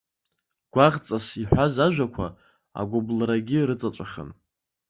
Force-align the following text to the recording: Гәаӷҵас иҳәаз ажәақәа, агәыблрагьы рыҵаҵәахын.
Гәаӷҵас 0.73 1.25
иҳәаз 1.41 1.75
ажәақәа, 1.85 2.27
агәыблрагьы 2.79 3.59
рыҵаҵәахын. 3.67 4.29